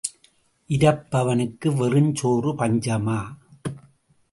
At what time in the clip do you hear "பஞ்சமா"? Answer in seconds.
2.53-3.19